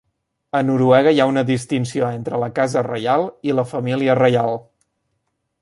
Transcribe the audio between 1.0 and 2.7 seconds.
hi ha una distinció entre la